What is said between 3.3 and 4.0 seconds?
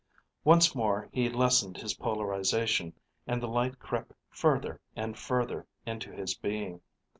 the light